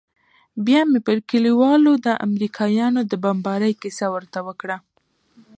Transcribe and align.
بيا 0.65 0.81
مې 0.89 0.99
پر 1.07 1.17
كليوالو 1.29 1.91
د 2.05 2.07
امريکايانو 2.27 3.01
د 3.11 3.13
بمبارۍ 3.23 3.73
كيسه 3.81 4.05
ورته 4.13 4.39
وكړه. 4.47 4.77